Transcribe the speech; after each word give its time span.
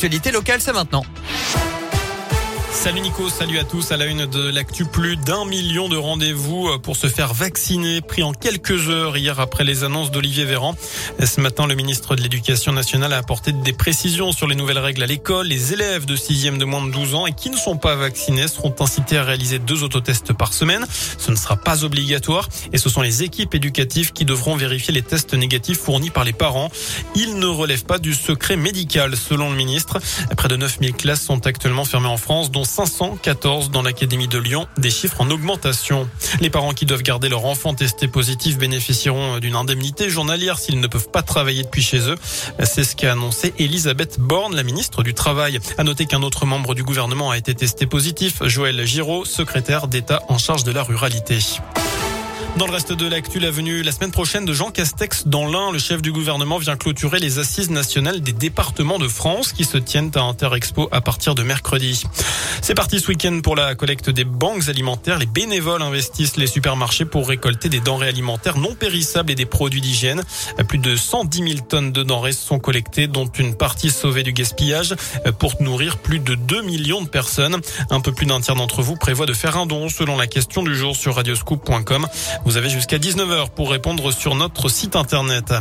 Actualité 0.00 0.30
locale, 0.30 0.60
c'est 0.60 0.72
maintenant. 0.72 1.02
Salut 2.78 3.00
Nico, 3.00 3.28
salut 3.28 3.58
à 3.58 3.64
tous. 3.64 3.90
À 3.90 3.96
la 3.96 4.06
une 4.06 4.24
de 4.26 4.50
l'actu, 4.50 4.84
plus 4.84 5.16
d'un 5.16 5.44
million 5.44 5.88
de 5.88 5.96
rendez-vous 5.96 6.78
pour 6.78 6.96
se 6.96 7.08
faire 7.08 7.34
vacciner, 7.34 8.00
pris 8.00 8.22
en 8.22 8.32
quelques 8.32 8.88
heures 8.88 9.16
hier 9.16 9.40
après 9.40 9.64
les 9.64 9.82
annonces 9.82 10.12
d'Olivier 10.12 10.44
Véran. 10.44 10.76
Ce 11.18 11.40
matin, 11.40 11.66
le 11.66 11.74
ministre 11.74 12.14
de 12.14 12.22
l'Éducation 12.22 12.70
nationale 12.70 13.12
a 13.12 13.18
apporté 13.18 13.50
des 13.50 13.72
précisions 13.72 14.30
sur 14.30 14.46
les 14.46 14.54
nouvelles 14.54 14.78
règles 14.78 15.02
à 15.02 15.06
l'école. 15.06 15.48
Les 15.48 15.72
élèves 15.72 16.06
de 16.06 16.16
6e 16.16 16.56
de 16.56 16.64
moins 16.64 16.86
de 16.86 16.92
12 16.92 17.16
ans 17.16 17.26
et 17.26 17.32
qui 17.32 17.50
ne 17.50 17.56
sont 17.56 17.76
pas 17.76 17.96
vaccinés 17.96 18.46
seront 18.46 18.74
incités 18.78 19.18
à 19.18 19.24
réaliser 19.24 19.58
deux 19.58 19.82
autotests 19.82 20.32
par 20.32 20.52
semaine. 20.52 20.86
Ce 21.18 21.32
ne 21.32 21.36
sera 21.36 21.56
pas 21.56 21.84
obligatoire 21.84 22.48
et 22.72 22.78
ce 22.78 22.88
sont 22.88 23.02
les 23.02 23.24
équipes 23.24 23.56
éducatives 23.56 24.12
qui 24.12 24.24
devront 24.24 24.54
vérifier 24.54 24.94
les 24.94 25.02
tests 25.02 25.34
négatifs 25.34 25.80
fournis 25.80 26.10
par 26.10 26.22
les 26.22 26.32
parents. 26.32 26.70
Ils 27.16 27.40
ne 27.40 27.46
relèvent 27.46 27.86
pas 27.86 27.98
du 27.98 28.14
secret 28.14 28.56
médical, 28.56 29.16
selon 29.16 29.50
le 29.50 29.56
ministre. 29.56 29.98
Près 30.36 30.46
de 30.46 30.54
9000 30.54 30.94
classes 30.94 31.22
sont 31.22 31.44
actuellement 31.44 31.84
fermées 31.84 32.06
en 32.06 32.16
France, 32.16 32.52
dont 32.52 32.67
514 32.68 33.70
dans 33.70 33.82
l'Académie 33.82 34.28
de 34.28 34.38
Lyon, 34.38 34.66
des 34.76 34.90
chiffres 34.90 35.20
en 35.20 35.30
augmentation. 35.30 36.08
Les 36.40 36.50
parents 36.50 36.74
qui 36.74 36.86
doivent 36.86 37.02
garder 37.02 37.28
leur 37.28 37.46
enfant 37.46 37.74
testé 37.74 38.08
positif 38.08 38.58
bénéficieront 38.58 39.38
d'une 39.38 39.56
indemnité 39.56 40.10
journalière 40.10 40.58
s'ils 40.58 40.78
ne 40.78 40.86
peuvent 40.86 41.10
pas 41.10 41.22
travailler 41.22 41.62
depuis 41.62 41.82
chez 41.82 42.10
eux. 42.10 42.16
C'est 42.62 42.84
ce 42.84 42.94
qu'a 42.94 43.12
annoncé 43.12 43.54
Elisabeth 43.58 44.20
Borne, 44.20 44.54
la 44.54 44.62
ministre 44.62 45.02
du 45.02 45.14
Travail. 45.14 45.58
À 45.78 45.84
noter 45.84 46.06
qu'un 46.06 46.22
autre 46.22 46.44
membre 46.46 46.74
du 46.74 46.84
gouvernement 46.84 47.30
a 47.30 47.38
été 47.38 47.54
testé 47.54 47.86
positif, 47.86 48.42
Joël 48.44 48.84
Giraud, 48.84 49.24
secrétaire 49.24 49.88
d'État 49.88 50.22
en 50.28 50.38
charge 50.38 50.64
de 50.64 50.70
la 50.70 50.82
ruralité. 50.82 51.38
Dans 52.58 52.66
le 52.66 52.72
reste 52.72 52.92
de 52.92 53.06
l'actu, 53.06 53.38
la 53.38 53.52
venue 53.52 53.84
la 53.84 53.92
semaine 53.92 54.10
prochaine 54.10 54.44
de 54.44 54.52
Jean 54.52 54.72
Castex 54.72 55.28
dans 55.28 55.46
l'Ain. 55.46 55.70
Le 55.70 55.78
chef 55.78 56.02
du 56.02 56.10
gouvernement 56.10 56.58
vient 56.58 56.76
clôturer 56.76 57.20
les 57.20 57.38
assises 57.38 57.70
nationales 57.70 58.20
des 58.20 58.32
départements 58.32 58.98
de 58.98 59.06
France 59.06 59.52
qui 59.52 59.62
se 59.62 59.78
tiennent 59.78 60.10
à 60.16 60.22
Interexpo 60.22 60.88
à 60.90 61.00
partir 61.00 61.36
de 61.36 61.44
mercredi. 61.44 62.02
C'est 62.60 62.74
parti 62.74 62.98
ce 62.98 63.06
week-end 63.06 63.40
pour 63.44 63.54
la 63.54 63.76
collecte 63.76 64.10
des 64.10 64.24
banques 64.24 64.68
alimentaires. 64.68 65.20
Les 65.20 65.26
bénévoles 65.26 65.82
investissent 65.82 66.36
les 66.36 66.48
supermarchés 66.48 67.04
pour 67.04 67.28
récolter 67.28 67.68
des 67.68 67.78
denrées 67.78 68.08
alimentaires 68.08 68.58
non 68.58 68.74
périssables 68.74 69.30
et 69.30 69.36
des 69.36 69.46
produits 69.46 69.80
d'hygiène. 69.80 70.24
Plus 70.66 70.78
de 70.78 70.96
110 70.96 71.38
000 71.38 71.66
tonnes 71.68 71.92
de 71.92 72.02
denrées 72.02 72.32
sont 72.32 72.58
collectées, 72.58 73.06
dont 73.06 73.26
une 73.26 73.54
partie 73.54 73.90
sauvée 73.90 74.24
du 74.24 74.32
gaspillage 74.32 74.96
pour 75.38 75.62
nourrir 75.62 75.98
plus 75.98 76.18
de 76.18 76.34
2 76.34 76.62
millions 76.62 77.02
de 77.02 77.08
personnes. 77.08 77.58
Un 77.90 78.00
peu 78.00 78.10
plus 78.10 78.26
d'un 78.26 78.40
tiers 78.40 78.56
d'entre 78.56 78.82
vous 78.82 78.96
prévoit 78.96 79.26
de 79.26 79.32
faire 79.32 79.56
un 79.56 79.66
don 79.66 79.88
selon 79.88 80.16
la 80.16 80.26
question 80.26 80.64
du 80.64 80.74
jour 80.74 80.96
sur 80.96 81.14
radioscoop.com. 81.14 82.08
Vous 82.48 82.56
avez 82.56 82.70
jusqu'à 82.70 82.96
19h 82.96 83.50
pour 83.50 83.70
répondre 83.70 84.10
sur 84.10 84.34
notre 84.34 84.70
site 84.70 84.96
internet. 84.96 85.52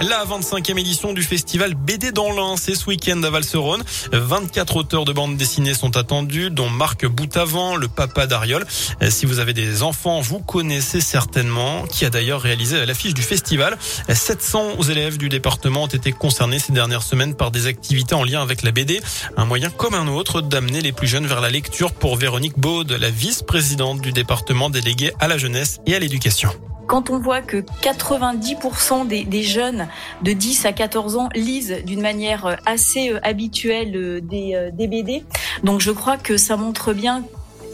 La 0.00 0.24
25e 0.24 0.76
édition 0.78 1.12
du 1.12 1.22
festival 1.22 1.74
BD 1.74 2.10
dans 2.10 2.30
l'Ain, 2.32 2.56
c'est 2.56 2.74
ce 2.74 2.86
week-end 2.86 3.22
à 3.22 3.30
Valserone. 3.30 3.82
24 4.12 4.76
auteurs 4.76 5.04
de 5.04 5.12
bandes 5.12 5.36
dessinées 5.36 5.72
sont 5.72 5.96
attendus, 5.96 6.50
dont 6.50 6.68
Marc 6.68 7.06
Boutavant, 7.06 7.76
le 7.76 7.86
papa 7.86 8.26
d'Ariol. 8.26 8.66
Si 9.08 9.24
vous 9.24 9.38
avez 9.38 9.54
des 9.54 9.82
enfants, 9.82 10.20
vous 10.20 10.40
connaissez 10.40 11.00
certainement, 11.00 11.84
qui 11.84 12.04
a 12.04 12.10
d'ailleurs 12.10 12.40
réalisé 12.40 12.84
l'affiche 12.84 13.14
du 13.14 13.22
festival. 13.22 13.78
700 14.12 14.82
élèves 14.90 15.16
du 15.16 15.28
département 15.28 15.84
ont 15.84 15.88
été 15.88 16.12
concernés 16.12 16.58
ces 16.58 16.72
dernières 16.72 17.02
semaines 17.02 17.34
par 17.34 17.52
des 17.52 17.66
activités 17.66 18.16
en 18.16 18.24
lien 18.24 18.42
avec 18.42 18.62
la 18.62 18.72
BD. 18.72 19.00
Un 19.36 19.44
moyen 19.44 19.70
comme 19.70 19.94
un 19.94 20.08
autre 20.08 20.40
d'amener 20.40 20.80
les 20.80 20.92
plus 20.92 21.06
jeunes 21.06 21.26
vers 21.26 21.40
la 21.40 21.50
lecture 21.50 21.92
pour 21.92 22.16
Véronique 22.16 22.58
Baud, 22.58 22.90
la 22.90 23.10
vice-présidente 23.10 24.00
du 24.00 24.12
département 24.12 24.70
déléguée 24.70 25.12
à 25.20 25.28
la 25.28 25.38
jeunesse 25.38 25.80
et 25.86 25.94
à 25.94 25.98
l'éducation. 26.00 26.50
Quand 26.86 27.10
on 27.10 27.18
voit 27.18 27.40
que 27.40 27.58
90% 27.82 29.06
des, 29.06 29.42
jeunes 29.42 29.88
de 30.22 30.32
10 30.32 30.66
à 30.66 30.72
14 30.72 31.16
ans 31.16 31.28
lisent 31.34 31.82
d'une 31.84 32.00
manière 32.00 32.58
assez 32.66 33.10
euh, 33.10 33.20
habituelle 33.22 33.96
euh, 33.96 34.20
des, 34.20 34.54
euh, 34.54 34.70
des 34.70 34.86
BD, 34.86 35.24
donc 35.62 35.80
je 35.80 35.90
crois 35.90 36.16
que 36.16 36.36
ça 36.36 36.56
montre 36.56 36.92
bien 36.92 37.24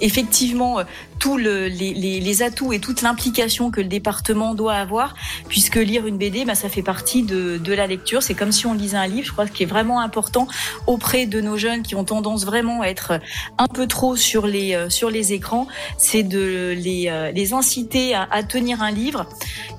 effectivement 0.00 0.78
tous 1.21 1.37
le, 1.37 1.69
les, 1.69 2.43
atouts 2.43 2.73
et 2.73 2.81
toute 2.81 3.03
l'implication 3.03 3.71
que 3.71 3.81
le 3.81 3.87
département 3.87 4.55
doit 4.55 4.75
avoir, 4.75 5.15
puisque 5.49 5.77
lire 5.77 6.06
une 6.06 6.17
BD, 6.17 6.44
bah, 6.44 6.55
ça 6.55 6.69
fait 6.69 6.83
partie 6.83 7.22
de, 7.22 7.61
la 7.72 7.87
lecture. 7.87 8.22
C'est 8.22 8.34
comme 8.34 8.50
si 8.50 8.67
on 8.67 8.75
lisait 8.75 8.97
un 8.97 9.06
livre. 9.06 9.27
Je 9.27 9.33
crois 9.33 9.44
que 9.44 9.53
ce 9.53 9.56
qui 9.56 9.62
est 9.62 9.67
vraiment 9.67 10.00
important 10.00 10.49
auprès 10.87 11.27
de 11.27 11.41
nos 11.41 11.56
jeunes 11.56 11.83
qui 11.83 11.94
ont 11.94 12.05
tendance 12.05 12.44
vraiment 12.44 12.81
à 12.81 12.87
être 12.87 13.21
un 13.59 13.67
peu 13.67 13.87
trop 13.87 14.17
sur 14.17 14.47
les, 14.47 14.87
sur 14.89 15.11
les 15.11 15.33
écrans, 15.33 15.69
c'est 15.99 16.22
de 16.22 16.75
les, 16.77 17.31
les 17.34 17.53
inciter 17.53 18.15
à, 18.15 18.27
à 18.31 18.43
tenir 18.43 18.83
un 18.83 18.91
livre, 18.91 19.27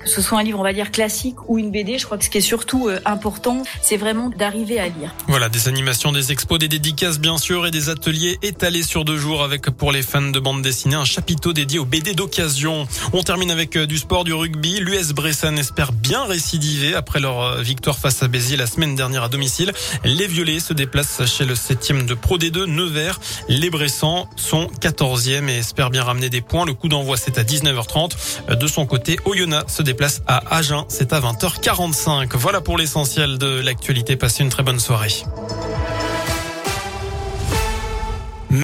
que 0.00 0.08
ce 0.08 0.22
soit 0.22 0.38
un 0.38 0.42
livre, 0.42 0.60
on 0.60 0.62
va 0.62 0.72
dire, 0.72 0.90
classique 0.90 1.36
ou 1.48 1.58
une 1.58 1.70
BD. 1.70 1.98
Je 1.98 2.06
crois 2.06 2.16
que 2.18 2.24
ce 2.24 2.30
qui 2.30 2.38
est 2.38 2.40
surtout 2.40 2.88
important, 3.04 3.62
c'est 3.82 3.96
vraiment 3.96 4.30
d'arriver 4.30 4.78
à 4.78 4.86
lire. 4.86 5.14
Voilà, 5.26 5.48
des 5.48 5.66
animations, 5.68 6.12
des 6.12 6.30
expos, 6.30 6.58
des 6.58 6.68
dédicaces, 6.68 7.18
bien 7.18 7.36
sûr, 7.36 7.66
et 7.66 7.70
des 7.70 7.88
ateliers 7.88 8.38
étalés 8.42 8.84
sur 8.84 9.04
deux 9.04 9.18
jours 9.18 9.42
avec, 9.42 9.68
pour 9.70 9.90
les 9.90 10.02
fans 10.02 10.22
de 10.22 10.38
bande 10.38 10.62
dessinée, 10.62 10.94
un 10.94 11.04
chapitre 11.04 11.31
dédié 11.52 11.78
au 11.78 11.84
BD 11.84 12.14
d'occasion. 12.14 12.86
On 13.12 13.22
termine 13.22 13.50
avec 13.50 13.76
du 13.76 13.98
sport, 13.98 14.24
du 14.24 14.32
rugby. 14.32 14.80
L'US 14.80 15.12
Bressan 15.12 15.56
espère 15.58 15.92
bien 15.92 16.24
récidiver 16.24 16.94
après 16.94 17.20
leur 17.20 17.60
victoire 17.62 17.98
face 17.98 18.22
à 18.22 18.28
Béziers 18.28 18.56
la 18.56 18.66
semaine 18.66 18.94
dernière 18.94 19.24
à 19.24 19.28
domicile. 19.28 19.72
Les 20.04 20.26
Violets 20.26 20.60
se 20.60 20.72
déplacent 20.72 21.24
chez 21.26 21.44
le 21.44 21.54
7 21.54 22.06
de 22.06 22.14
Pro 22.14 22.38
D2 22.38 22.66
Nevers. 22.66 23.18
Les 23.48 23.70
Bressans 23.70 24.28
sont 24.36 24.68
14e 24.80 25.48
et 25.48 25.58
espèrent 25.58 25.90
bien 25.90 26.04
ramener 26.04 26.30
des 26.30 26.40
points. 26.40 26.64
Le 26.64 26.74
coup 26.74 26.88
d'envoi 26.88 27.16
c'est 27.16 27.38
à 27.38 27.44
19h30. 27.44 28.56
De 28.56 28.66
son 28.66 28.86
côté, 28.86 29.18
Oyonnax 29.24 29.74
se 29.74 29.82
déplace 29.82 30.22
à 30.26 30.56
Agen. 30.56 30.84
C'est 30.88 31.12
à 31.12 31.20
20h45. 31.20 32.28
Voilà 32.34 32.60
pour 32.60 32.78
l'essentiel 32.78 33.38
de 33.38 33.60
l'actualité. 33.60 34.16
Passez 34.16 34.42
une 34.42 34.50
très 34.50 34.62
bonne 34.62 34.80
soirée. 34.80 35.12